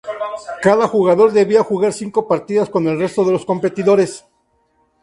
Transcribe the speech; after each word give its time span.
Cada 0.63 0.87
jugador 0.87 1.31
debía 1.31 1.61
jugar 1.63 1.93
cinco 1.93 2.27
partidas 2.27 2.71
con 2.71 2.87
el 2.87 2.97
resto 2.97 3.23
de 3.23 3.33
los 3.33 3.45
competidores. 3.45 4.25